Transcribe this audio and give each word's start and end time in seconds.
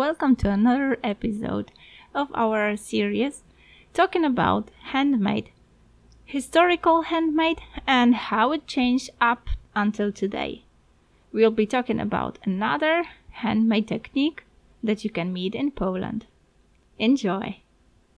welcome 0.00 0.34
to 0.34 0.48
another 0.48 0.96
episode 1.04 1.70
of 2.14 2.28
our 2.34 2.74
series 2.74 3.42
talking 3.92 4.24
about 4.24 4.70
handmade, 4.92 5.50
historical 6.24 7.02
handmade, 7.02 7.60
and 7.86 8.14
how 8.14 8.50
it 8.50 8.66
changed 8.66 9.10
up 9.20 9.50
until 9.76 10.10
today. 10.10 10.64
We'll 11.34 11.50
be 11.50 11.66
talking 11.66 12.00
about 12.00 12.38
another 12.44 13.04
handmade 13.28 13.88
technique 13.88 14.44
that 14.82 15.04
you 15.04 15.10
can 15.10 15.34
meet 15.34 15.54
in 15.54 15.70
Poland. 15.70 16.24
Enjoy! 16.98 17.60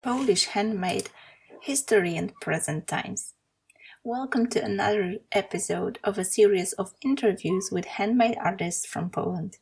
Polish 0.02 0.44
handmade 0.54 1.10
history 1.62 2.14
and 2.14 2.32
present 2.36 2.86
times. 2.86 3.34
Welcome 4.04 4.46
to 4.50 4.64
another 4.64 5.16
episode 5.32 5.98
of 6.04 6.16
a 6.16 6.24
series 6.24 6.74
of 6.74 6.94
interviews 7.00 7.70
with 7.72 7.86
handmade 7.86 8.36
artists 8.40 8.86
from 8.86 9.10
Poland. 9.10 9.56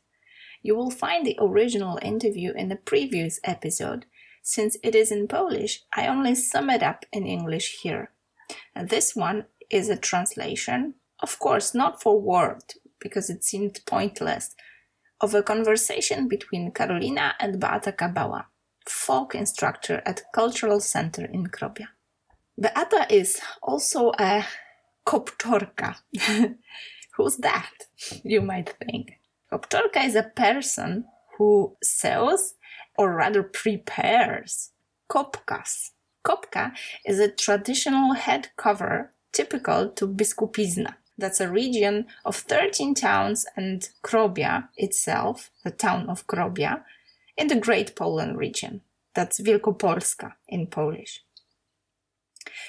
You 0.61 0.75
will 0.75 0.91
find 0.91 1.25
the 1.25 1.37
original 1.39 1.99
interview 2.01 2.53
in 2.53 2.69
the 2.69 2.75
previous 2.75 3.39
episode. 3.43 4.05
Since 4.43 4.77
it 4.83 4.95
is 4.95 5.11
in 5.11 5.27
Polish, 5.27 5.83
I 5.93 6.07
only 6.07 6.35
sum 6.35 6.69
it 6.69 6.83
up 6.83 7.05
in 7.11 7.25
English 7.25 7.79
here. 7.81 8.11
This 8.75 9.15
one 9.15 9.45
is 9.69 9.89
a 9.89 9.97
translation, 9.97 10.95
of 11.19 11.39
course, 11.39 11.73
not 11.73 12.01
for 12.01 12.19
word, 12.19 12.63
because 12.99 13.29
it 13.29 13.43
seemed 13.43 13.79
pointless, 13.85 14.55
of 15.19 15.35
a 15.35 15.43
conversation 15.43 16.27
between 16.27 16.71
Karolina 16.71 17.33
and 17.39 17.59
Beata 17.59 17.91
Kabała, 17.91 18.45
folk 18.87 19.35
instructor 19.35 20.01
at 20.05 20.23
Cultural 20.33 20.79
Center 20.79 21.25
in 21.25 21.47
Krobia. 21.47 21.87
Beata 22.57 23.05
is 23.09 23.39
also 23.61 24.11
a 24.19 24.45
kopczorka. 25.05 25.95
Who's 27.17 27.37
that? 27.37 27.71
You 28.23 28.41
might 28.41 28.73
think. 28.83 29.20
Kopczorka 29.51 30.05
is 30.05 30.15
a 30.15 30.31
person 30.35 31.05
who 31.37 31.75
sells 31.83 32.53
or 32.97 33.13
rather 33.13 33.43
prepares 33.43 34.71
kopkas. 35.09 35.91
Kopka 36.25 36.71
is 37.05 37.19
a 37.19 37.31
traditional 37.31 38.13
head 38.13 38.49
cover 38.55 39.11
typical 39.33 39.89
to 39.89 40.07
Biskupizna. 40.07 40.95
That's 41.17 41.41
a 41.41 41.49
region 41.49 42.05
of 42.23 42.35
13 42.35 42.95
towns 42.95 43.45
and 43.57 43.89
Krobia 44.03 44.69
itself, 44.77 45.51
the 45.63 45.71
town 45.71 46.09
of 46.09 46.27
Krobia, 46.27 46.83
in 47.35 47.47
the 47.47 47.59
Great 47.59 47.95
Poland 47.95 48.37
region. 48.37 48.81
That's 49.13 49.41
Wielkopolska 49.41 50.33
in 50.47 50.67
Polish. 50.67 51.23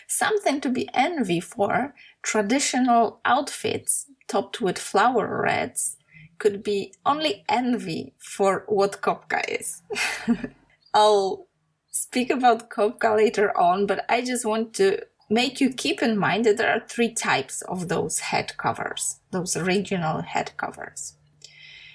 Something 0.08 0.60
to 0.60 0.68
be 0.68 0.88
envy 0.92 1.40
for, 1.40 1.94
traditional 2.22 3.20
outfits 3.24 4.06
topped 4.28 4.60
with 4.60 4.78
flower 4.78 5.42
reds 5.42 5.96
could 6.42 6.64
be 6.64 6.92
only 7.06 7.44
envy 7.48 8.12
for 8.18 8.64
what 8.66 9.00
Kopka 9.00 9.40
is. 9.48 9.82
I'll 10.94 11.46
speak 11.92 12.30
about 12.30 12.68
Kopka 12.68 13.16
later 13.16 13.56
on, 13.56 13.86
but 13.86 14.04
I 14.08 14.22
just 14.22 14.44
want 14.44 14.74
to 14.74 14.98
make 15.30 15.60
you 15.60 15.70
keep 15.72 16.02
in 16.02 16.18
mind 16.18 16.44
that 16.44 16.56
there 16.56 16.72
are 16.74 16.88
three 16.88 17.12
types 17.12 17.62
of 17.62 17.86
those 17.86 18.18
head 18.30 18.56
covers, 18.56 19.20
those 19.30 19.56
regional 19.56 20.22
head 20.22 20.50
covers. 20.56 21.14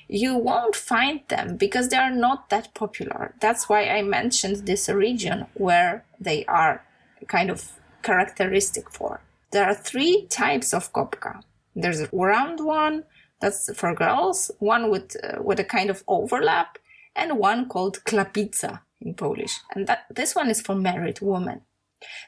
You 0.07 0.37
won't 0.37 0.77
find 0.77 1.19
them 1.27 1.57
because 1.57 1.89
they 1.89 1.97
are 1.97 2.15
not 2.27 2.49
that 2.49 2.73
popular. 2.73 3.35
That's 3.41 3.67
why 3.67 3.89
I 3.89 4.01
mentioned 4.01 4.65
this 4.65 4.87
region 4.87 5.47
where 5.55 6.05
they 6.21 6.45
are 6.45 6.85
kind 7.27 7.49
of 7.49 7.73
characteristic 8.01 8.89
for. 8.91 9.19
There 9.51 9.65
are 9.65 9.75
three 9.75 10.25
types 10.29 10.73
of 10.73 10.93
kopka. 10.93 11.41
There's 11.75 11.99
a 11.99 12.09
round 12.13 12.61
one, 12.61 13.03
that's 13.39 13.73
for 13.75 13.93
girls, 13.93 14.51
one 14.59 14.89
with, 14.89 15.15
uh, 15.23 15.41
with 15.41 15.59
a 15.59 15.63
kind 15.63 15.89
of 15.89 16.03
overlap, 16.07 16.77
and 17.15 17.39
one 17.39 17.67
called 17.67 18.03
klapica 18.05 18.81
in 19.01 19.13
Polish. 19.13 19.59
And 19.73 19.87
that, 19.87 20.05
this 20.09 20.35
one 20.35 20.49
is 20.49 20.61
for 20.61 20.75
married 20.75 21.19
women. 21.21 21.61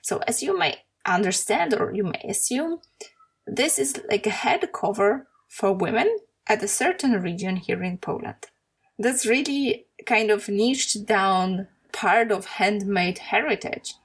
So 0.02 0.22
as 0.28 0.42
you 0.42 0.58
may 0.58 0.78
understand 1.06 1.74
or 1.74 1.94
you 1.94 2.04
may 2.04 2.26
assume, 2.28 2.80
this 3.46 3.80
is 3.80 4.02
like 4.10 4.28
a 4.28 4.32
head 4.32 4.70
cover 4.74 5.28
for 5.48 5.74
women 5.74 6.18
at 6.48 6.64
a 6.64 6.68
certain 6.68 7.22
region 7.22 7.56
here 7.56 7.84
in 7.84 7.98
Poland. 7.98 8.48
That's 8.98 9.26
really 9.26 9.86
kind 10.06 10.30
of 10.30 10.50
niched 10.50 11.06
down 11.06 11.68
part 11.92 12.32
of 12.32 12.46
handmade 12.46 13.18
heritage 13.18 13.96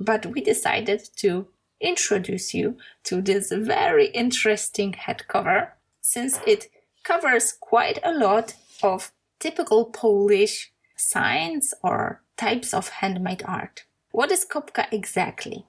but 0.00 0.26
we 0.26 0.40
decided 0.40 1.08
to 1.16 1.48
introduce 1.80 2.54
you 2.54 2.76
to 3.04 3.20
this 3.20 3.52
very 3.52 4.06
interesting 4.08 4.92
head 4.92 5.26
cover 5.28 5.74
since 6.08 6.40
it 6.46 6.70
covers 7.04 7.52
quite 7.52 7.98
a 8.02 8.10
lot 8.10 8.54
of 8.82 9.12
typical 9.40 9.84
Polish 9.84 10.72
signs 10.96 11.74
or 11.82 12.22
types 12.38 12.72
of 12.72 12.88
handmade 13.00 13.42
art. 13.44 13.84
What 14.10 14.32
is 14.32 14.46
kopka 14.46 14.86
exactly? 14.90 15.66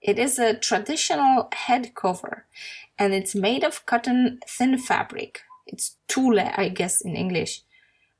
It 0.00 0.16
is 0.16 0.38
a 0.38 0.54
traditional 0.54 1.48
head 1.52 1.96
cover 1.96 2.46
and 3.00 3.12
it's 3.12 3.34
made 3.34 3.64
of 3.64 3.84
cotton 3.84 4.38
thin 4.46 4.78
fabric. 4.78 5.40
It's 5.66 5.96
tulle, 6.06 6.38
I 6.38 6.68
guess 6.68 7.00
in 7.00 7.16
English, 7.16 7.62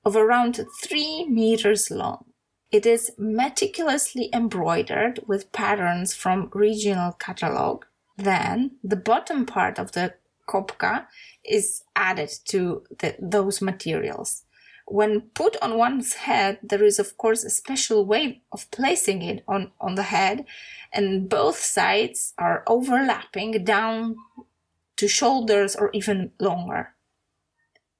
of 0.04 0.16
around 0.16 0.60
three 0.82 1.24
meters 1.28 1.88
long. 1.88 2.24
It 2.72 2.84
is 2.84 3.12
meticulously 3.16 4.28
embroidered 4.32 5.20
with 5.28 5.52
patterns 5.52 6.14
from 6.14 6.50
regional 6.52 7.12
catalog. 7.12 7.84
Then 8.16 8.72
the 8.82 8.96
bottom 8.96 9.46
part 9.46 9.78
of 9.78 9.92
the 9.92 10.14
kopka 10.52 11.06
is 11.44 11.82
added 11.94 12.30
to 12.46 12.82
the, 12.98 13.16
those 13.18 13.62
materials. 13.62 14.42
When 14.86 15.30
put 15.34 15.56
on 15.62 15.78
one's 15.78 16.14
head, 16.14 16.58
there 16.62 16.82
is 16.82 16.98
of 16.98 17.16
course 17.16 17.44
a 17.44 17.50
special 17.50 18.04
way 18.04 18.42
of 18.50 18.70
placing 18.70 19.22
it 19.22 19.44
on, 19.46 19.70
on 19.80 19.94
the 19.94 20.08
head, 20.16 20.44
and 20.92 21.28
both 21.28 21.58
sides 21.58 22.34
are 22.38 22.64
overlapping 22.66 23.64
down 23.64 24.16
to 24.96 25.06
shoulders 25.06 25.76
or 25.76 25.90
even 25.92 26.32
longer. 26.40 26.94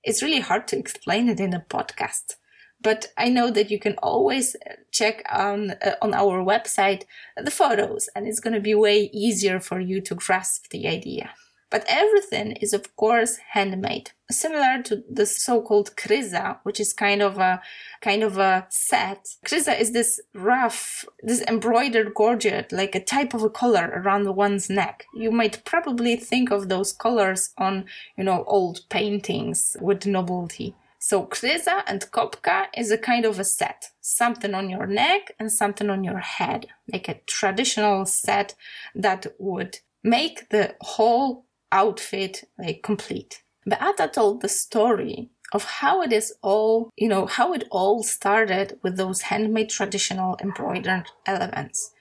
It's 0.03 0.23
really 0.23 0.41
hard 0.41 0.67
to 0.69 0.79
explain 0.79 1.29
it 1.29 1.41
in 1.41 1.55
a 1.55 1.65
podcast 1.69 2.37
but 2.83 3.13
I 3.17 3.29
know 3.29 3.51
that 3.51 3.71
you 3.71 3.79
can 3.79 3.95
always 4.03 4.57
check 4.91 5.23
on 5.31 5.73
uh, 5.85 5.97
on 6.03 6.15
our 6.15 6.43
website 6.43 7.05
the 7.37 7.51
photos, 7.51 8.09
and 8.15 8.27
it's 8.27 8.41
going 8.41 8.55
to 8.55 8.61
be 8.61 8.75
way 8.75 9.11
easier 9.13 9.61
for 9.61 9.81
you 9.81 10.01
to 10.03 10.15
grasp 10.15 10.71
the 10.71 10.89
idea. 10.89 11.31
But 11.71 11.85
everything 11.89 12.53
is 12.53 12.73
of 12.73 12.97
course 12.97 13.39
handmade, 13.53 14.11
similar 14.29 14.83
to 14.83 15.05
the 15.09 15.25
so-called 15.25 15.95
kryza, 15.97 16.59
which 16.65 16.81
is 16.81 16.93
kind 16.93 17.23
of 17.23 17.39
a 17.39 17.63
kind 18.01 18.25
of 18.25 18.39
a 18.39 18.67
set. 18.71 19.37
Kryza 19.47 19.81
is 19.81 19.93
this 19.93 20.21
rough, 20.35 21.05
this 21.23 21.43
embroidered 21.43 22.13
gorget, 22.15 22.73
like 22.73 22.95
a 22.95 23.05
type 23.05 23.35
of 23.35 23.45
a 23.45 23.51
collar 23.51 23.91
around 23.95 24.35
one's 24.35 24.69
neck. 24.69 25.07
You 25.15 25.31
might 25.31 25.65
probably 25.65 26.17
think 26.17 26.51
of 26.51 26.69
those 26.69 26.93
colors 26.93 27.51
on, 27.57 27.85
you 28.17 28.25
know, 28.25 28.45
old 28.49 28.81
paintings 28.89 29.77
with 29.81 30.07
nobility. 30.07 30.75
So 30.99 31.25
kryza 31.25 31.83
and 31.87 32.03
kopka 32.11 32.67
is 32.77 32.91
a 32.91 32.99
kind 32.99 33.25
of 33.25 33.39
a 33.39 33.45
set, 33.45 33.91
something 34.01 34.55
on 34.55 34.69
your 34.69 34.87
neck 34.87 35.33
and 35.39 35.51
something 35.51 35.89
on 35.89 36.05
your 36.05 36.19
head, 36.19 36.67
like 36.93 37.09
a 37.09 37.21
traditional 37.27 38.05
set 38.05 38.55
that 38.95 39.27
would 39.39 39.79
make 40.05 40.51
the 40.51 40.75
whole 40.81 41.47
outfit 41.73 42.45
like 42.59 42.83
complete. 42.83 43.43
Beata 43.67 44.09
told 44.09 44.41
the 44.41 44.49
story 44.49 45.31
of 45.53 45.65
how 45.65 46.03
it 46.03 46.13
is 46.13 46.33
all, 46.43 46.91
you 46.97 47.09
know, 47.09 47.27
how 47.27 47.53
it 47.53 47.65
all 47.71 48.03
started 48.03 48.79
with 48.83 48.97
those 48.97 49.23
handmade 49.23 49.71
traditional 49.71 50.37
embroidered 50.41 51.07
elements. 51.27 51.93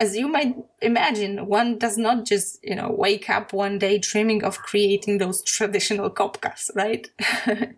As 0.00 0.16
you 0.16 0.28
might 0.28 0.54
imagine, 0.80 1.46
one 1.46 1.78
does 1.78 1.98
not 1.98 2.24
just, 2.24 2.58
you 2.62 2.76
know, 2.76 2.94
wake 2.96 3.28
up 3.28 3.52
one 3.52 3.78
day 3.78 3.98
dreaming 3.98 4.44
of 4.44 4.58
creating 4.58 5.18
those 5.18 5.42
traditional 5.56 6.10
kopkas, 6.10 6.70
right? 6.74 7.08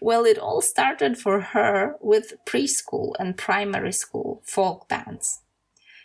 Well, 0.00 0.24
it 0.24 0.38
all 0.38 0.60
started 0.60 1.18
for 1.18 1.40
her 1.40 1.96
with 2.00 2.34
preschool 2.46 3.12
and 3.18 3.36
primary 3.36 3.92
school 3.92 4.42
folk 4.44 4.88
bands. 4.88 5.40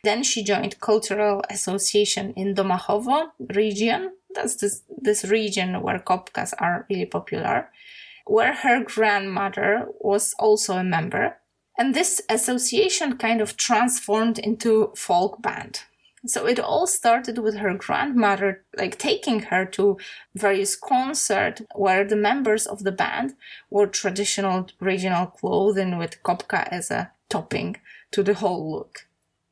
Then 0.03 0.23
she 0.23 0.43
joined 0.43 0.79
cultural 0.79 1.43
association 1.49 2.33
in 2.33 2.55
Domachowo 2.55 3.31
region. 3.53 4.13
That's 4.37 4.55
this, 4.57 4.83
this 5.01 5.25
region 5.25 5.81
where 5.81 5.97
kopkas 5.97 6.53
are 6.59 6.85
really 6.91 7.07
popular, 7.07 7.69
where 8.27 8.53
her 8.53 8.83
grandmother 8.83 9.87
was 9.99 10.35
also 10.37 10.77
a 10.77 10.83
member. 10.83 11.37
And 11.75 11.95
this 11.95 12.21
association 12.29 13.17
kind 13.17 13.41
of 13.41 13.57
transformed 13.57 14.37
into 14.37 14.91
folk 14.95 15.41
band. 15.41 15.81
So 16.27 16.45
it 16.45 16.59
all 16.59 16.85
started 16.85 17.39
with 17.39 17.55
her 17.57 17.73
grandmother, 17.73 18.63
like 18.77 18.99
taking 18.99 19.39
her 19.39 19.65
to 19.65 19.97
various 20.35 20.75
concerts 20.75 21.63
where 21.73 22.05
the 22.05 22.15
members 22.15 22.67
of 22.67 22.83
the 22.83 22.91
band 22.91 23.33
wore 23.71 23.87
traditional 23.87 24.67
regional 24.79 25.25
clothing 25.27 25.97
with 25.97 26.21
kopka 26.21 26.67
as 26.69 26.91
a 26.91 27.11
topping 27.29 27.77
to 28.11 28.21
the 28.21 28.35
whole 28.35 28.71
look. 28.71 29.07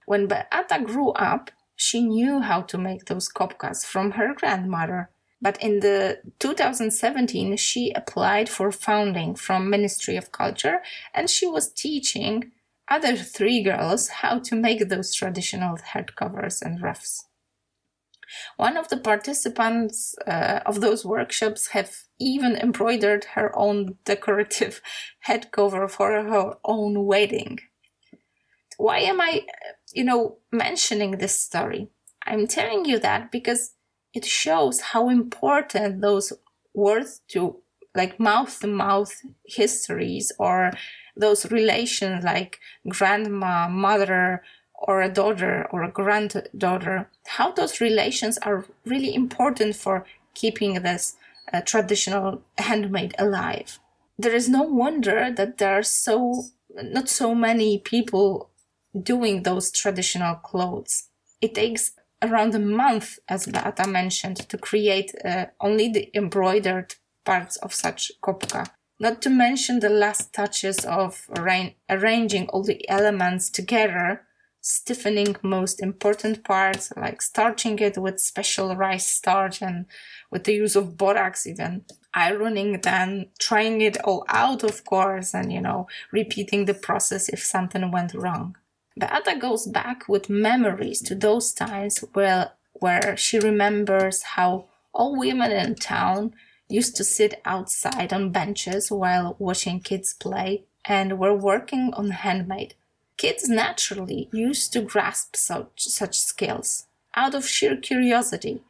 When 0.06 0.28
Beata 0.28 0.84
grew 0.84 1.10
up, 1.10 1.50
she 1.76 2.02
knew 2.02 2.40
how 2.40 2.62
to 2.62 2.78
make 2.78 3.06
those 3.06 3.30
kopkas 3.30 3.86
from 3.86 4.12
her 4.12 4.34
grandmother, 4.34 5.10
But 5.42 5.62
in 5.62 5.82
the 5.82 6.22
2017, 6.40 7.58
she 7.58 7.92
applied 7.92 8.50
for 8.50 8.72
funding 8.72 9.36
from 9.36 9.70
Ministry 9.70 10.16
of 10.18 10.32
Culture 10.32 10.82
and 11.14 11.30
she 11.30 11.46
was 11.46 11.72
teaching 11.72 12.52
other 12.88 13.16
three 13.16 13.62
girls 13.62 14.08
how 14.08 14.40
to 14.40 14.56
make 14.56 14.88
those 14.88 15.14
traditional 15.14 15.78
head 15.78 16.16
covers 16.16 16.62
and 16.62 16.82
ruffs. 16.82 17.26
One 18.58 18.78
of 18.78 18.90
the 18.90 18.98
participants 18.98 20.16
uh, 20.28 20.62
of 20.66 20.82
those 20.82 21.06
workshops 21.06 21.68
have 21.68 22.04
even 22.20 22.56
embroidered 22.56 23.26
her 23.36 23.56
own 23.56 23.98
decorative 24.04 24.82
head 25.20 25.52
cover 25.52 25.88
for 25.88 26.12
her 26.24 26.54
own 26.64 27.06
wedding. 27.06 27.60
Why 28.78 29.00
am 29.00 29.22
I, 29.22 29.46
you 29.94 30.04
know, 30.04 30.38
mentioning 30.52 31.12
this 31.12 31.40
story? 31.40 31.90
I'm 32.26 32.48
telling 32.48 32.86
you 32.86 33.00
that 33.00 33.32
because 33.32 33.74
it 34.14 34.26
shows 34.26 34.82
how 34.82 35.10
important 35.10 36.02
those 36.02 36.34
words 36.74 37.22
to 37.30 37.58
like 37.94 38.20
mouth 38.20 38.60
to 38.60 38.68
mouth 38.68 39.22
histories 39.46 40.32
or 40.38 40.72
those 41.16 41.50
relations 41.52 42.24
like 42.24 42.60
grandma, 42.90 43.68
mother, 43.70 44.44
or 44.74 45.02
a 45.02 45.10
daughter 45.10 45.68
or 45.72 45.84
a 45.84 45.92
granddaughter, 45.92 47.10
how 47.28 47.52
those 47.52 47.80
relations 47.80 48.38
are 48.40 48.66
really 48.86 49.14
important 49.16 49.76
for 49.76 50.06
keeping 50.34 50.82
this 50.82 51.16
uh, 51.54 51.62
traditional 51.62 52.42
handmade 52.58 53.16
alive. 53.18 53.80
There 54.18 54.36
is 54.36 54.50
no 54.50 54.64
wonder 54.64 55.32
that 55.36 55.58
there 55.58 55.74
are 55.74 55.84
so 55.84 56.46
not 56.76 57.08
so 57.08 57.34
many 57.34 57.78
people 57.78 58.50
doing 59.02 59.44
those 59.44 59.72
traditional 59.72 60.36
clothes. 60.36 61.10
It 61.42 61.56
takes 61.56 61.92
around 62.22 62.56
a 62.56 62.60
month, 62.60 63.20
as 63.28 63.46
Beata 63.46 63.88
mentioned, 63.88 64.38
to 64.50 64.58
create 64.58 65.14
uh, 65.24 65.46
only 65.60 65.90
the 65.90 66.10
embroidered 66.16 66.96
parts 67.24 67.58
of 67.58 67.74
such 67.74 68.12
kopka. 68.22 68.68
Not 69.00 69.22
to 69.24 69.30
mention 69.30 69.80
the 69.80 69.90
last 69.90 70.34
touches 70.34 70.86
of 70.86 71.28
arra- 71.36 71.74
arranging 71.90 72.48
all 72.50 72.64
the 72.64 72.88
elements 72.90 73.50
together 73.50 74.26
stiffening 74.66 75.36
most 75.44 75.80
important 75.80 76.44
parts, 76.44 76.92
like 76.98 77.22
starching 77.22 77.78
it 77.78 78.00
with 78.00 78.20
special 78.20 78.76
rice 78.76 79.06
starch 79.06 79.62
and 79.62 79.86
with 80.32 80.46
the 80.46 80.56
use 80.56 80.76
of 80.76 80.98
borax 80.98 81.46
even, 81.46 81.86
ironing, 82.16 82.82
then 82.82 83.28
trying 83.38 83.80
it 83.82 83.96
all 84.04 84.26
out, 84.28 84.64
of 84.64 84.84
course, 84.84 85.36
and, 85.36 85.54
you 85.54 85.62
know, 85.62 85.86
repeating 86.12 86.66
the 86.66 86.74
process 86.74 87.30
if 87.30 87.44
something 87.44 87.92
went 87.92 88.16
wrong. 88.16 88.58
Beata 88.98 89.38
goes 89.40 89.66
back 89.66 90.08
with 90.08 90.30
memories 90.30 91.02
to 91.04 91.16
those 91.16 91.54
times 91.54 92.00
where, 92.14 92.52
where 92.74 93.18
she 93.18 93.40
remembers 93.40 94.24
how 94.24 94.66
all 94.94 95.18
women 95.18 95.52
in 95.52 95.76
town 95.76 96.34
used 96.70 96.96
to 96.96 97.04
sit 97.04 97.42
outside 97.46 98.14
on 98.14 98.32
benches 98.32 98.90
while 98.90 99.36
watching 99.38 99.80
kids 99.80 100.14
play 100.14 100.64
and 100.86 101.20
were 101.20 101.36
working 101.36 101.94
on 101.94 102.12
handmade 102.12 102.76
Kids 103.18 103.48
naturally 103.48 104.28
used 104.34 104.74
to 104.74 104.82
grasp 104.82 105.38
such, 105.38 105.86
such 105.86 106.20
skills 106.20 106.88
out 107.16 107.34
of 107.34 107.48
sheer 107.48 107.78
curiosity. 107.78 108.62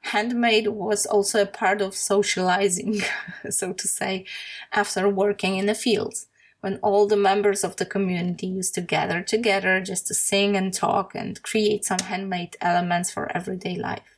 Handmade 0.00 0.68
was 0.68 1.04
also 1.04 1.42
a 1.42 1.46
part 1.46 1.82
of 1.82 1.94
socializing, 1.94 3.02
so 3.50 3.72
to 3.74 3.88
say, 3.88 4.24
after 4.72 5.08
working 5.08 5.56
in 5.56 5.66
the 5.66 5.74
fields, 5.74 6.26
when 6.64 6.78
all 6.78 7.06
the 7.06 7.14
members 7.14 7.62
of 7.62 7.76
the 7.76 7.84
community 7.84 8.46
used 8.46 8.74
to 8.74 8.80
gather 8.80 9.20
together 9.20 9.82
just 9.82 10.06
to 10.06 10.14
sing 10.14 10.56
and 10.56 10.72
talk 10.72 11.14
and 11.14 11.42
create 11.42 11.84
some 11.84 11.98
handmade 11.98 12.56
elements 12.62 13.10
for 13.10 13.30
everyday 13.36 13.76
life. 13.76 14.16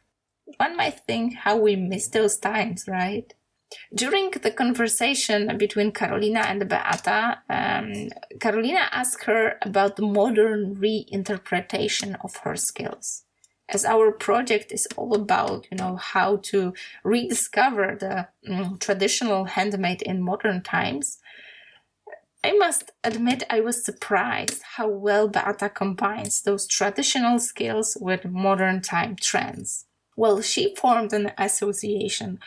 One 0.56 0.76
might 0.76 1.00
think 1.08 1.34
how 1.34 1.56
we 1.56 1.74
miss 1.74 2.06
those 2.06 2.38
times, 2.38 2.84
right? 2.86 3.34
During 3.92 4.30
the 4.30 4.52
conversation 4.52 5.58
between 5.58 5.90
Karolina 5.90 6.46
and 6.46 6.68
Beata, 6.68 7.38
um, 7.50 8.10
Karolina 8.38 8.86
asked 8.92 9.24
her 9.24 9.58
about 9.62 9.96
the 9.96 10.06
modern 10.06 10.76
reinterpretation 10.76 12.16
of 12.22 12.36
her 12.44 12.54
skills. 12.54 13.24
As 13.68 13.84
our 13.84 14.12
project 14.12 14.70
is 14.70 14.86
all 14.96 15.16
about, 15.16 15.66
you 15.72 15.78
know, 15.78 15.96
how 15.96 16.36
to 16.50 16.74
rediscover 17.02 17.96
the 17.98 18.28
um, 18.48 18.78
traditional 18.78 19.46
handmade 19.46 20.02
in 20.02 20.22
modern 20.22 20.62
times, 20.62 21.18
I 22.46 22.52
must 22.52 22.92
admit 23.02 23.42
I 23.50 23.58
was 23.58 23.84
surprised 23.84 24.62
how 24.76 24.86
well 24.86 25.26
Beata 25.26 25.68
combines 25.68 26.42
those 26.42 26.68
traditional 26.68 27.40
skills 27.40 27.98
with 28.00 28.24
modern 28.24 28.82
time 28.82 29.16
trends. 29.20 29.86
Well, 30.16 30.40
she 30.42 30.76
formed 30.76 31.12
an 31.12 31.32
association 31.38 32.38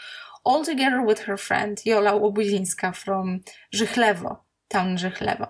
all 0.45 0.63
together 0.63 1.01
with 1.01 1.23
her 1.23 1.35
friend 1.35 1.77
Jola 1.85 2.17
Łobuzińska 2.17 2.95
from 2.95 3.43
Żychlewo, 3.75 4.37
town 4.69 4.95
Żychlewo. 4.95 5.49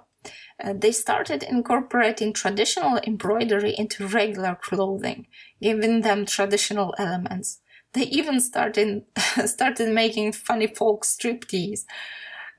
Uh, 0.64 0.74
they 0.74 0.94
started 0.94 1.44
incorporating 1.44 2.34
traditional 2.34 3.00
embroidery 3.06 3.76
into 3.78 4.08
regular 4.08 4.58
clothing, 4.60 5.28
giving 5.62 6.02
them 6.02 6.26
traditional 6.26 6.96
elements. 6.98 7.62
They 7.94 8.06
even 8.06 8.40
started 8.40 9.04
started 9.46 9.94
making 9.94 10.34
funny 10.34 10.68
folk 10.68 11.06
striptease. 11.06 11.86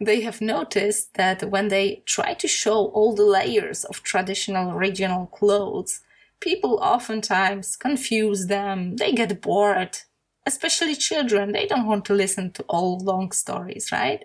They 0.02 0.22
have 0.22 0.40
noticed 0.40 1.14
that 1.14 1.50
when 1.50 1.68
they 1.68 2.02
try 2.06 2.32
to 2.34 2.48
show 2.48 2.86
all 2.86 3.14
the 3.14 3.24
layers 3.24 3.84
of 3.84 4.02
traditional 4.02 4.72
regional 4.72 5.26
clothes, 5.26 6.00
people 6.40 6.78
oftentimes 6.80 7.76
confuse 7.76 8.46
them, 8.46 8.96
they 8.96 9.12
get 9.12 9.42
bored, 9.42 9.98
especially 10.46 10.94
children, 10.94 11.52
they 11.52 11.66
don't 11.66 11.86
want 11.86 12.06
to 12.06 12.14
listen 12.14 12.50
to 12.52 12.62
all 12.62 12.98
long 12.98 13.30
stories, 13.30 13.92
right? 13.92 14.24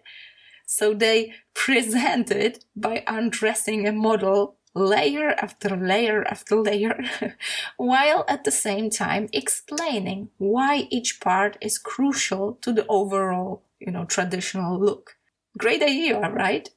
So 0.65 0.93
they 0.93 1.33
present 1.53 2.31
it 2.31 2.63
by 2.75 3.03
undressing 3.05 3.85
a 3.85 3.91
model 3.91 4.55
layer 4.73 5.31
after 5.37 5.75
layer 5.75 6.25
after 6.27 6.55
layer, 6.55 6.97
while 7.77 8.25
at 8.27 8.43
the 8.45 8.51
same 8.51 8.89
time 8.89 9.29
explaining 9.33 10.29
why 10.37 10.87
each 10.89 11.19
part 11.19 11.57
is 11.61 11.77
crucial 11.77 12.53
to 12.61 12.73
the 12.73 12.85
overall, 12.87 13.63
you 13.79 13.91
know, 13.91 14.05
traditional 14.05 14.79
look. 14.79 15.17
Great 15.57 15.81
idea, 15.81 16.19
right? 16.19 16.69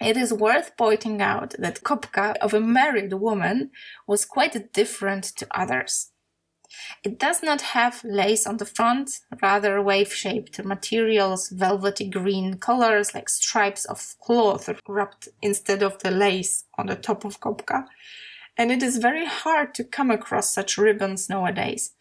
It 0.00 0.16
is 0.16 0.32
worth 0.32 0.76
pointing 0.76 1.20
out 1.20 1.54
that 1.58 1.82
kopka 1.82 2.36
of 2.38 2.54
a 2.54 2.60
married 2.60 3.12
woman 3.12 3.70
was 4.06 4.24
quite 4.24 4.72
different 4.72 5.24
to 5.36 5.46
others. 5.50 6.12
It 7.02 7.18
does 7.18 7.42
not 7.42 7.62
have 7.62 8.04
lace 8.04 8.46
on 8.46 8.58
the 8.58 8.66
front, 8.66 9.20
rather 9.42 9.80
wave-shaped 9.80 10.62
materials, 10.64 11.48
velvety 11.48 12.08
green 12.08 12.58
colors 12.58 13.14
like 13.14 13.28
stripes 13.28 13.84
of 13.86 14.14
cloth 14.20 14.68
wrapped 14.86 15.28
instead 15.40 15.82
of 15.82 15.98
the 16.00 16.10
lace 16.10 16.64
on 16.76 16.86
the 16.86 16.96
top 16.96 17.24
of 17.24 17.40
kopka. 17.40 17.86
And 18.56 18.70
it 18.70 18.82
is 18.82 18.98
very 18.98 19.24
hard 19.24 19.74
to 19.74 19.84
come 19.84 20.10
across 20.10 20.52
such 20.52 20.76
ribbons 20.76 21.28
nowadays, 21.28 21.94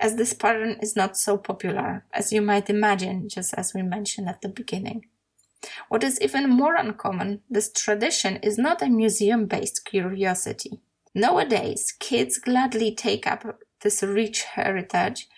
as 0.00 0.16
this 0.16 0.32
pattern 0.32 0.78
is 0.80 0.96
not 0.96 1.16
so 1.16 1.36
popular, 1.36 2.04
as 2.12 2.32
you 2.32 2.42
might 2.42 2.70
imagine, 2.70 3.28
just 3.28 3.54
as 3.54 3.74
we 3.74 3.82
mentioned 3.82 4.28
at 4.28 4.40
the 4.40 4.48
beginning. 4.48 5.06
What 5.88 6.04
is 6.04 6.20
even 6.20 6.50
more 6.50 6.76
uncommon, 6.76 7.42
this 7.50 7.72
tradition 7.72 8.36
is 8.36 8.58
not 8.58 8.82
a 8.82 8.88
museum 8.88 9.46
based 9.46 9.84
curiosity. 9.84 10.80
Nowadays, 11.14 11.92
kids 11.98 12.38
gladly 12.38 12.94
take 12.94 13.26
up 13.26 13.60
this 13.80 14.02
rich 14.02 14.44
heritage 14.44 15.28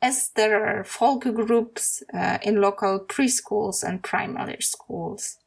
as 0.00 0.30
there 0.34 0.64
are 0.66 0.82
folk 0.84 1.22
groups 1.22 2.02
uh, 2.12 2.38
in 2.42 2.60
local 2.60 2.98
preschools 2.98 3.84
and 3.84 4.02
primary 4.02 4.60
schools. 4.60 5.38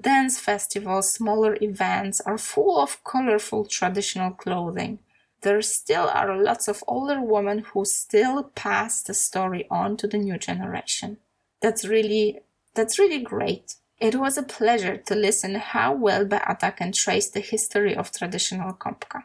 Dance 0.00 0.38
festivals, 0.38 1.12
smaller 1.12 1.56
events 1.60 2.20
are 2.20 2.38
full 2.38 2.78
of 2.78 3.02
colorful 3.04 3.64
traditional 3.64 4.30
clothing. 4.30 5.00
There 5.42 5.62
still 5.62 6.08
are 6.08 6.40
lots 6.40 6.66
of 6.66 6.82
older 6.88 7.20
women 7.20 7.60
who 7.60 7.84
still 7.84 8.44
pass 8.54 9.02
the 9.02 9.14
story 9.14 9.66
on 9.70 9.96
to 9.98 10.08
the 10.08 10.18
new 10.18 10.38
generation. 10.38 11.18
That's 11.60 11.84
really, 11.84 12.40
that's 12.76 12.98
really 12.98 13.22
great. 13.22 13.74
It 13.98 14.14
was 14.14 14.38
a 14.38 14.42
pleasure 14.42 14.96
to 14.98 15.14
listen 15.14 15.54
how 15.56 15.94
well 15.94 16.24
Beata 16.24 16.70
can 16.72 16.92
trace 16.92 17.30
the 17.30 17.40
history 17.40 17.96
of 17.96 18.12
traditional 18.12 18.74
Kopka 18.74 19.22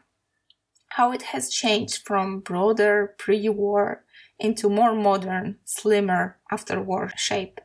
how 0.96 1.12
it 1.14 1.22
has 1.22 1.50
changed 1.50 2.06
from 2.06 2.40
broader 2.40 3.16
pre-war 3.18 4.04
into 4.40 4.70
more 4.70 4.94
modern, 4.94 5.58
slimmer 5.64 6.38
after-war 6.52 7.12
shape 7.16 7.62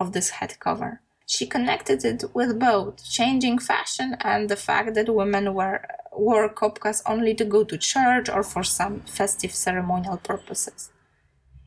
of 0.00 0.12
this 0.12 0.30
head 0.30 0.58
cover. 0.58 1.00
She 1.26 1.46
connected 1.46 2.04
it 2.04 2.24
with 2.34 2.58
both 2.58 3.08
changing 3.08 3.58
fashion 3.60 4.16
and 4.20 4.48
the 4.48 4.56
fact 4.56 4.94
that 4.94 5.14
women 5.14 5.54
were, 5.54 5.86
wore 6.12 6.48
kopkas 6.48 7.00
only 7.06 7.34
to 7.34 7.44
go 7.44 7.62
to 7.64 7.78
church 7.78 8.28
or 8.28 8.42
for 8.42 8.64
some 8.64 9.00
festive 9.02 9.54
ceremonial 9.54 10.16
purposes. 10.16 10.90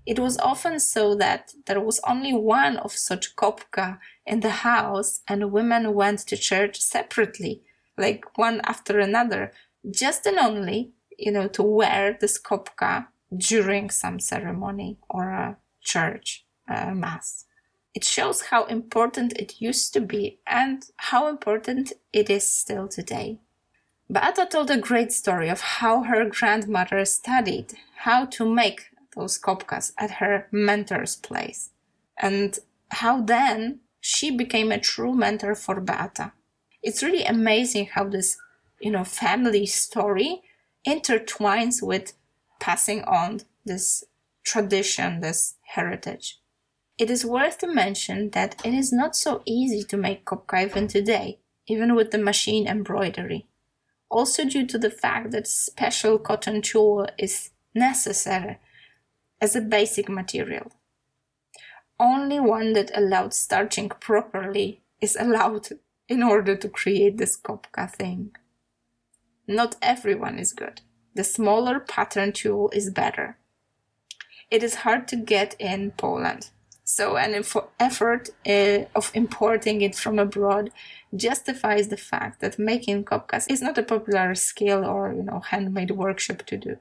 It 0.08 0.20
was 0.20 0.38
often 0.40 0.80
so 0.80 1.16
that 1.16 1.54
there 1.66 1.82
was 1.82 2.00
only 2.08 2.34
one 2.34 2.78
of 2.78 2.94
such 2.94 3.36
kopka 3.36 4.00
in 4.26 4.40
the 4.40 4.56
house 4.72 5.22
and 5.28 5.52
women 5.52 5.94
went 5.94 6.20
to 6.28 6.38
church 6.38 6.80
separately, 6.82 7.62
like 7.98 8.38
one 8.38 8.62
after 8.64 9.00
another, 9.00 9.52
just 9.92 10.26
and 10.26 10.40
only 10.40 10.94
you 11.18 11.32
know, 11.32 11.48
to 11.48 11.64
wear 11.64 12.18
the 12.20 12.28
kopka 12.28 13.08
during 13.36 13.90
some 13.90 14.20
ceremony 14.20 14.98
or 15.10 15.30
a 15.30 15.58
church 15.82 16.46
uh, 16.70 16.92
mass. 16.92 17.46
It 17.94 18.04
shows 18.04 18.44
how 18.44 18.66
important 18.66 19.34
it 19.34 19.60
used 19.60 19.94
to 19.94 20.02
be 20.02 20.40
and 20.46 20.86
how 20.98 21.28
important 21.28 21.94
it 22.14 22.30
is 22.30 22.52
still 22.52 22.88
today. 22.88 23.40
Beata 24.10 24.48
told 24.50 24.70
a 24.70 24.78
great 24.78 25.12
story 25.12 25.50
of 25.50 25.62
how 25.62 26.04
her 26.04 26.30
grandmother 26.30 27.04
studied 27.06 27.74
how 27.98 28.26
to 28.26 28.48
make 28.48 28.92
those 29.18 29.40
kopkas 29.40 29.92
at 29.98 30.12
her 30.12 30.48
mentor's 30.52 31.16
place 31.16 31.72
and 32.18 32.60
how 32.90 33.22
then 33.22 33.80
she 34.00 34.32
became 34.32 34.72
a 34.72 34.80
true 34.80 35.14
mentor 35.14 35.56
for 35.56 35.82
Beata. 35.82 36.32
It's 36.82 37.04
really 37.04 37.26
amazing 37.26 37.88
how 37.88 38.06
this, 38.06 38.38
you 38.80 38.92
know, 38.92 39.04
family 39.04 39.66
story 39.66 40.42
intertwines 40.88 41.82
with 41.82 42.14
passing 42.60 43.04
on 43.04 43.42
this 43.66 44.04
tradition, 44.44 45.20
this 45.20 45.56
heritage. 45.74 46.40
It 46.98 47.10
is 47.12 47.26
worth 47.26 47.60
to 47.60 47.68
mention 47.68 48.32
that 48.32 48.66
it 48.66 48.74
is 48.74 48.92
not 48.92 49.16
so 49.16 49.42
easy 49.46 49.84
to 49.84 49.98
make 49.98 50.26
kopka 50.26 50.66
even 50.66 50.88
today, 50.88 51.40
even 51.68 51.94
with 51.96 52.12
the 52.12 52.18
machine 52.18 52.68
embroidery. 52.68 53.48
Also 54.10 54.46
due 54.46 54.66
to 54.66 54.78
the 54.78 54.90
fact 54.90 55.32
that 55.32 55.48
special 55.48 56.18
cotton 56.18 56.62
tulle 56.62 57.08
is 57.18 57.50
necessary 57.76 58.58
as 59.42 59.56
a 59.56 59.62
basic 59.62 60.10
material. 60.10 60.72
Only 62.00 62.40
one 62.40 62.74
that 62.74 62.92
allowed 62.96 63.34
starching 63.34 63.90
properly 63.90 64.82
is 65.02 65.16
allowed 65.16 65.70
in 66.08 66.24
order 66.24 66.56
to 66.56 66.70
create 66.70 67.18
this 67.18 67.38
kopka 67.38 67.90
thing. 67.92 68.36
Not 69.48 69.76
everyone 69.82 70.40
is 70.40 70.54
good. 70.54 70.82
The 71.16 71.24
smaller 71.24 71.80
pattern 71.80 72.32
tulle 72.34 72.70
is 72.74 72.90
better. 72.92 73.38
It 74.52 74.64
is 74.64 74.76
hard 74.76 75.08
to 75.10 75.16
get 75.16 75.56
in 75.60 75.92
Poland, 75.92 76.52
so 76.84 77.18
an 77.18 77.44
effort 77.80 78.30
uh, 78.48 78.86
of 78.96 79.12
importing 79.14 79.82
it 79.82 79.96
from 79.96 80.20
abroad 80.20 80.72
justifies 81.16 81.90
the 81.90 81.98
fact 81.98 82.40
that 82.40 82.58
making 82.60 83.04
kopkas 83.04 83.46
is 83.50 83.62
not 83.62 83.78
a 83.78 83.84
popular 83.84 84.36
skill 84.36 84.86
or 84.86 85.14
you 85.14 85.24
know 85.24 85.40
handmade 85.40 85.92
workshop 85.92 86.44
to 86.44 86.58
do. 86.58 86.78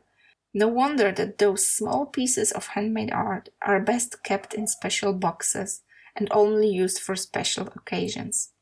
No 0.57 0.69
wonder 0.69 1.13
that 1.13 1.37
those 1.37 1.69
small 1.69 2.07
pieces 2.07 2.51
of 2.51 2.69
handmade 2.69 3.13
art 3.13 3.51
are 3.61 3.79
best 3.79 4.23
kept 4.25 4.55
in 4.55 4.67
special 4.67 5.13
boxes 5.13 5.83
and 6.17 6.29
only 6.31 6.67
used 6.67 6.99
for 6.99 7.15
special 7.15 7.69
occasions. 7.77 8.53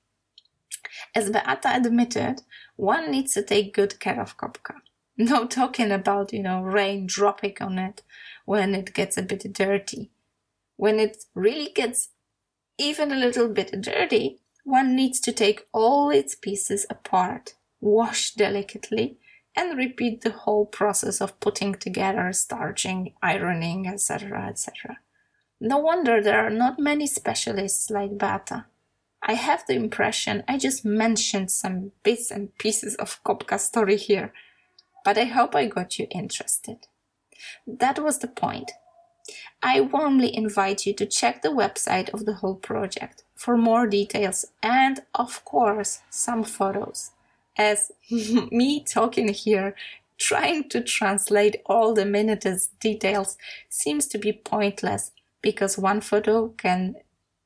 As 1.15 1.31
Beata 1.31 1.73
admitted, 1.73 2.43
one 2.75 3.13
needs 3.13 3.33
to 3.35 3.45
take 3.45 3.77
good 3.77 4.01
care 4.01 4.21
of 4.21 4.37
kopka. 4.37 4.75
No 5.17 5.47
talking 5.47 5.93
about, 5.93 6.33
you 6.33 6.43
know, 6.43 6.63
rain 6.63 7.07
dropping 7.07 7.59
on 7.61 7.79
it 7.79 8.03
when 8.45 8.75
it 8.75 8.93
gets 8.93 9.17
a 9.17 9.23
bit 9.23 9.53
dirty. 9.53 10.11
When 10.77 10.99
it 10.99 11.27
really 11.33 11.71
gets 11.73 12.09
even 12.77 13.13
a 13.13 13.23
little 13.25 13.47
bit 13.47 13.81
dirty, 13.81 14.41
one 14.65 14.97
needs 14.97 15.21
to 15.21 15.31
take 15.31 15.69
all 15.73 16.11
its 16.11 16.35
pieces 16.35 16.87
apart, 16.91 17.55
wash 17.81 18.35
delicately, 18.35 19.19
and 19.57 19.79
repeat 19.79 20.21
the 20.21 20.31
whole 20.33 20.67
process 20.67 21.21
of 21.21 21.39
putting 21.41 21.75
together, 21.75 22.33
starching, 22.33 23.13
ironing, 23.23 23.87
etc., 23.87 24.49
etc. 24.49 24.99
No 25.61 25.79
wonder 25.79 26.21
there 26.21 26.45
are 26.45 26.51
not 26.51 26.79
many 26.79 27.07
specialists 27.07 27.91
like 27.91 28.19
Beata. 28.19 28.67
I 29.23 29.35
have 29.35 29.65
the 29.67 29.75
impression 29.75 30.43
I 30.47 30.59
just 30.59 30.85
mentioned 30.85 31.51
some 31.51 31.93
bits 32.03 32.31
and 32.31 32.57
pieces 32.59 32.95
of 32.97 33.23
Kopka 33.25 33.59
story 33.59 33.97
here, 33.97 34.33
but 35.05 35.17
I 35.17 35.25
hope 35.25 35.55
I 35.55 35.67
got 35.67 35.99
you 35.99 36.07
interested. 36.11 36.87
That 37.67 37.99
was 37.99 38.19
the 38.19 38.29
point. 38.29 38.73
I 39.63 39.81
warmly 39.81 40.35
invite 40.37 40.85
you 40.85 40.93
to 40.95 41.07
check 41.07 41.41
the 41.41 41.49
website 41.49 42.11
of 42.11 42.27
the 42.27 42.35
whole 42.35 42.57
project 42.57 43.23
for 43.35 43.57
more 43.57 43.87
details 43.87 44.45
and, 44.63 45.01
of 45.15 45.45
course, 45.45 46.01
some 46.11 46.45
photos 46.45 47.13
as 47.57 47.91
me 48.11 48.83
talking 48.85 49.29
here, 49.29 49.75
trying 50.19 50.69
to 50.69 50.81
translate 50.81 51.57
all 51.67 51.95
the 51.95 52.05
minutes 52.05 52.69
details 52.81 53.37
seems 53.69 54.07
to 54.09 54.19
be 54.19 54.33
pointless 54.33 55.13
because 55.43 55.77
one 55.77 56.01
photo 56.01 56.49
can, 56.49 56.97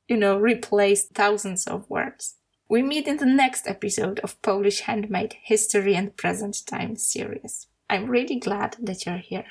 you 0.06 0.16
know, 0.16 0.38
replace 0.38 1.06
thousands 1.06 1.66
of 1.66 1.88
words. 1.90 2.36
We 2.68 2.82
meet 2.82 3.08
in 3.08 3.16
the 3.16 3.26
next 3.26 3.66
episode 3.66 4.20
of 4.20 4.40
Polish 4.42 4.80
Handmade 4.80 5.36
History 5.42 5.94
and 5.94 6.14
Present 6.16 6.66
Time 6.66 6.96
series. 6.96 7.66
I'm 7.88 8.10
really 8.10 8.38
glad 8.38 8.76
that 8.80 9.06
you're 9.06 9.16
here. 9.16 9.46